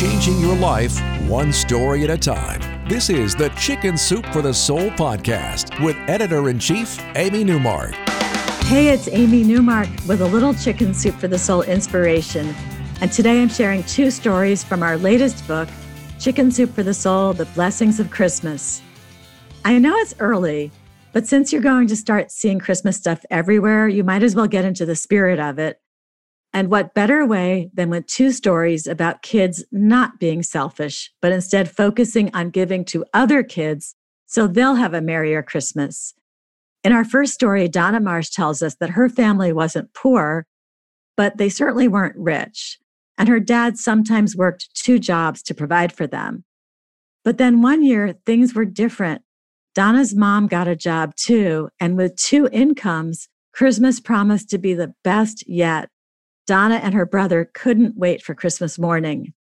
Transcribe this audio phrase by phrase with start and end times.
[0.00, 2.88] Changing your life one story at a time.
[2.88, 7.92] This is the Chicken Soup for the Soul podcast with editor in chief, Amy Newmark.
[8.64, 12.54] Hey, it's Amy Newmark with a little Chicken Soup for the Soul inspiration.
[13.02, 15.68] And today I'm sharing two stories from our latest book,
[16.18, 18.80] Chicken Soup for the Soul The Blessings of Christmas.
[19.66, 20.72] I know it's early,
[21.12, 24.64] but since you're going to start seeing Christmas stuff everywhere, you might as well get
[24.64, 25.78] into the spirit of it.
[26.52, 31.70] And what better way than with two stories about kids not being selfish, but instead
[31.70, 33.94] focusing on giving to other kids
[34.26, 36.14] so they'll have a merrier Christmas.
[36.82, 40.46] In our first story, Donna Marsh tells us that her family wasn't poor,
[41.16, 42.78] but they certainly weren't rich.
[43.18, 46.44] And her dad sometimes worked two jobs to provide for them.
[47.24, 49.22] But then one year, things were different.
[49.74, 51.68] Donna's mom got a job too.
[51.78, 55.90] And with two incomes, Christmas promised to be the best yet.
[56.50, 59.34] Donna and her brother couldn't wait for Christmas morning.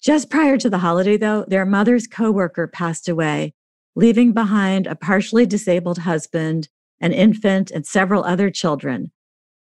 [0.00, 3.52] Just prior to the holiday, though, their mother's coworker passed away,
[3.94, 9.12] leaving behind a partially disabled husband, an infant, and several other children.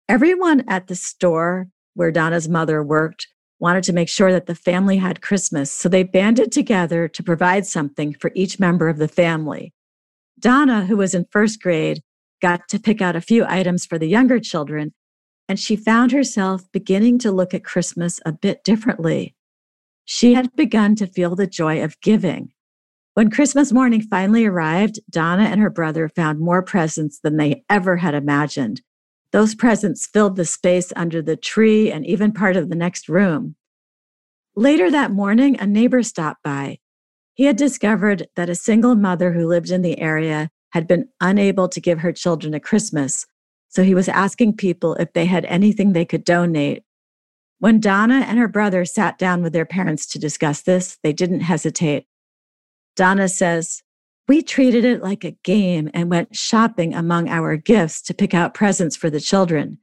[0.06, 3.26] Everyone at the store where Donna's mother worked
[3.58, 7.64] wanted to make sure that the family had Christmas, so they banded together to provide
[7.64, 9.72] something for each member of the family.
[10.38, 12.02] Donna, who was in first grade,
[12.42, 14.92] got to pick out a few items for the younger children
[15.48, 19.34] and she found herself beginning to look at Christmas a bit differently.
[20.04, 22.52] She had begun to feel the joy of giving.
[23.14, 27.98] When Christmas morning finally arrived, Donna and her brother found more presents than they ever
[27.98, 28.82] had imagined.
[29.30, 33.56] Those presents filled the space under the tree and even part of the next room.
[34.56, 36.78] Later that morning, a neighbor stopped by.
[37.34, 41.68] He had discovered that a single mother who lived in the area had been unable
[41.68, 43.26] to give her children a Christmas,
[43.74, 46.84] so he was asking people if they had anything they could donate.
[47.58, 51.40] When Donna and her brother sat down with their parents to discuss this, they didn't
[51.40, 52.06] hesitate.
[52.94, 53.82] Donna says,
[54.28, 58.54] We treated it like a game and went shopping among our gifts to pick out
[58.54, 59.78] presents for the children.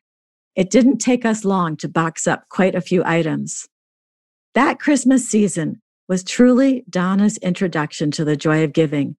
[0.55, 3.67] It didn't take us long to box up quite a few items.
[4.53, 9.17] That Christmas season was truly Donna's introduction to the joy of giving.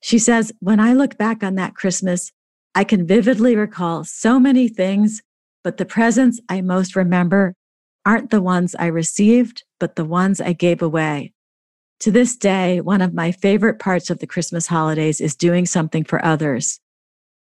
[0.00, 2.32] She says, When I look back on that Christmas,
[2.74, 5.22] I can vividly recall so many things,
[5.64, 7.54] but the presents I most remember
[8.06, 11.32] aren't the ones I received, but the ones I gave away.
[12.00, 16.04] To this day, one of my favorite parts of the Christmas holidays is doing something
[16.04, 16.80] for others.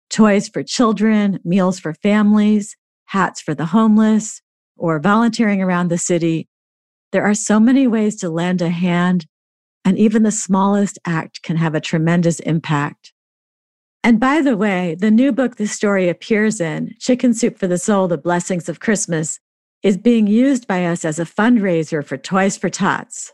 [0.09, 2.75] Toys for children, meals for families,
[3.05, 4.41] hats for the homeless,
[4.75, 6.47] or volunteering around the city.
[7.11, 9.27] There are so many ways to lend a hand,
[9.85, 13.13] and even the smallest act can have a tremendous impact.
[14.03, 17.77] And by the way, the new book this story appears in, Chicken Soup for the
[17.77, 19.39] Soul The Blessings of Christmas,
[19.83, 23.33] is being used by us as a fundraiser for Toys for Tots.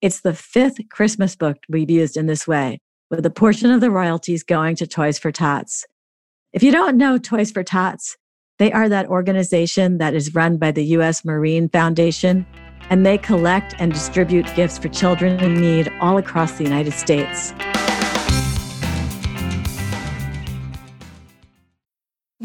[0.00, 3.90] It's the fifth Christmas book we've used in this way, with a portion of the
[3.90, 5.84] royalties going to Toys for Tots.
[6.54, 8.16] If you don't know Toys for Tots,
[8.58, 11.24] they are that organization that is run by the U.S.
[11.26, 12.46] Marine Foundation,
[12.88, 17.52] and they collect and distribute gifts for children in need all across the United States.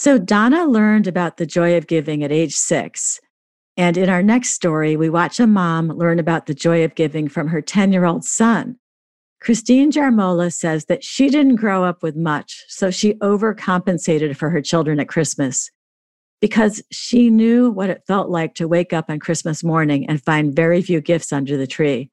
[0.00, 3.20] So Donna learned about the joy of giving at age six.
[3.76, 7.28] And in our next story, we watch a mom learn about the joy of giving
[7.28, 8.78] from her 10 year old son.
[9.42, 14.62] Christine Jarmola says that she didn't grow up with much, so she overcompensated for her
[14.62, 15.70] children at Christmas
[16.40, 20.56] because she knew what it felt like to wake up on Christmas morning and find
[20.56, 22.10] very few gifts under the tree.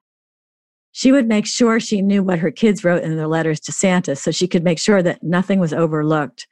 [0.92, 4.18] She would make sure she knew what her kids wrote in their letters to Santa
[4.18, 6.48] so she could make sure that nothing was overlooked.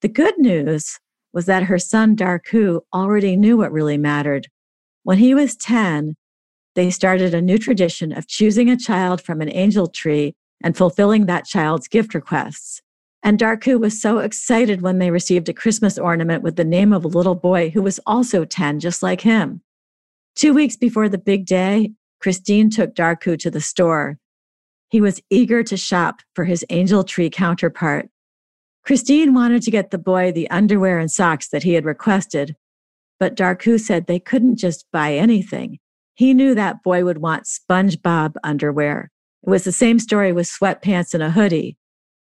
[0.00, 0.98] The good news
[1.32, 4.48] was that her son Darku already knew what really mattered.
[5.02, 6.14] When he was 10,
[6.74, 11.26] they started a new tradition of choosing a child from an angel tree and fulfilling
[11.26, 12.80] that child's gift requests.
[13.22, 17.04] And Darku was so excited when they received a Christmas ornament with the name of
[17.04, 19.62] a little boy who was also 10, just like him.
[20.36, 24.18] Two weeks before the big day, Christine took Darku to the store.
[24.88, 28.08] He was eager to shop for his angel tree counterpart.
[28.88, 32.56] Christine wanted to get the boy the underwear and socks that he had requested,
[33.20, 35.78] but Darku said they couldn't just buy anything.
[36.14, 39.10] He knew that boy would want SpongeBob underwear.
[39.46, 41.76] It was the same story with sweatpants and a hoodie.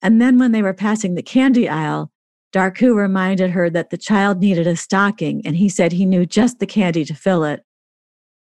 [0.02, 2.10] And then when they were passing the candy aisle,
[2.54, 6.60] Darku reminded her that the child needed a stocking, and he said he knew just
[6.60, 7.64] the candy to fill it.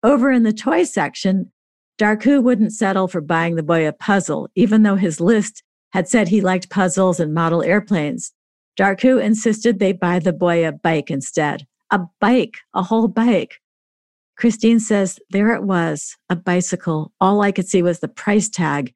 [0.05, 1.51] Over in the toy section,
[1.99, 5.65] Darku wouldn't settle for buying the boy a puzzle, even though his list
[5.97, 8.35] had said he liked puzzles and model airplanes.
[8.79, 11.67] Darku insisted they buy the boy a bike instead.
[11.91, 13.63] A bike, a whole bike.
[14.37, 17.13] Christine says, there it was, a bicycle.
[17.19, 18.93] All I could see was the price tag.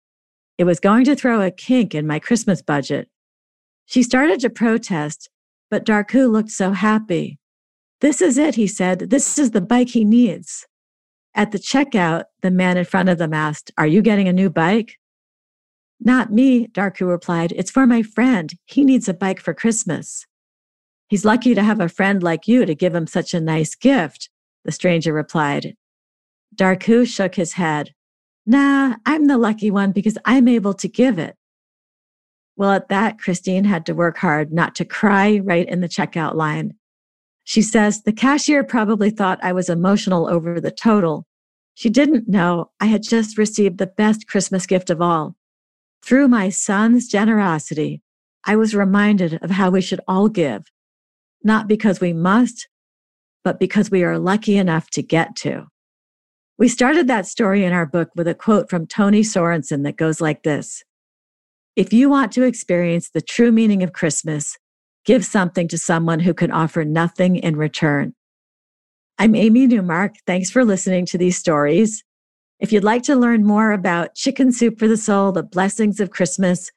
[0.59, 3.09] It was going to throw a kink in my Christmas budget.
[3.87, 5.31] She started to protest,
[5.71, 7.39] but Darku looked so happy.
[8.03, 9.09] This is it, he said.
[9.09, 10.67] This is the bike he needs.
[11.35, 14.51] At the checkout, the man in front of them asked, Are you getting a new
[14.51, 15.00] bike?
[16.03, 17.53] Not me, Darku replied.
[17.53, 18.55] It's for my friend.
[18.65, 20.27] He needs a bike for Christmas.
[21.09, 24.31] He's lucky to have a friend like you to give him such a nice gift,
[24.65, 25.75] the stranger replied.
[26.55, 27.91] Darku shook his head.
[28.47, 31.37] Nah, I'm the lucky one because I'm able to give it.
[32.57, 36.35] Well, at that, Christine had to work hard not to cry right in the checkout
[36.35, 36.75] line.
[37.45, 41.27] She says, the cashier probably thought I was emotional over the total.
[41.75, 45.37] She didn't know I had just received the best Christmas gift of all.
[46.03, 48.03] Through my son's generosity,
[48.45, 50.63] I was reminded of how we should all give,
[51.43, 52.69] not because we must,
[53.45, 55.67] but because we are lucky enough to get to.
[56.59, 60.21] We started that story in our book with a quote from Toni Sorenson that goes
[60.21, 60.83] like this
[61.77, 64.59] If you want to experience the true meaning of Christmas,
[65.05, 68.15] give something to someone who can offer nothing in return.
[69.19, 70.15] I'm Amy Newmark.
[70.27, 72.03] Thanks for listening to these stories.
[72.61, 76.11] If you'd like to learn more about Chicken Soup for the Soul, the blessings of
[76.11, 76.71] Christmas,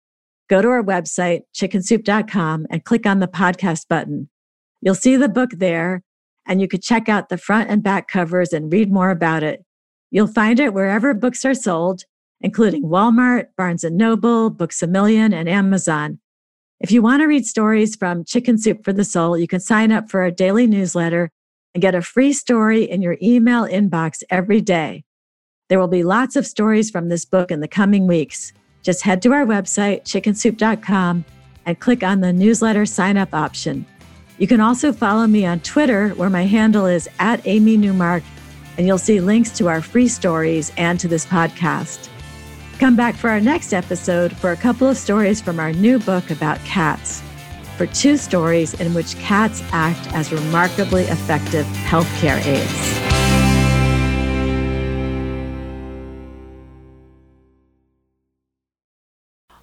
[0.50, 4.30] go to our website, chickensoup.com, and click on the podcast button.
[4.80, 6.02] You'll see the book there,
[6.48, 9.66] and you could check out the front and back covers and read more about it.
[10.10, 12.04] You'll find it wherever books are sold,
[12.40, 16.20] including Walmart, Barnes & Noble, Books A Million, and Amazon.
[16.80, 19.92] If you want to read stories from Chicken Soup for the Soul, you can sign
[19.92, 21.30] up for our daily newsletter
[21.74, 25.04] and get a free story in your email inbox every day.
[25.70, 28.54] There will be lots of stories from this book in the coming weeks.
[28.82, 31.26] Just head to our website, chickensoup.com,
[31.66, 33.86] and click on the newsletter sign up option.
[34.38, 38.24] You can also follow me on Twitter, where my handle is at Amy Newmark,
[38.78, 42.10] and you'll see links to our free stories and to this podcast.
[42.80, 46.30] Come back for our next episode for a couple of stories from our new book
[46.32, 47.22] about cats.
[47.78, 53.43] For two stories in which cats act as remarkably effective healthcare aides.